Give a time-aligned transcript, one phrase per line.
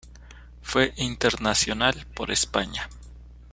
[0.63, 2.89] Fue internacional por España.